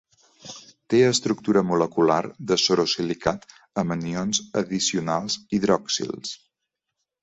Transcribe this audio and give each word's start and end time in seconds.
Té 0.93 1.01
estructura 1.09 1.63
molecular 1.73 2.17
de 2.53 2.59
sorosilicat 2.63 3.47
amb 3.85 3.99
anions 3.99 4.43
addicionals 4.67 5.41
hidroxils. 5.61 6.39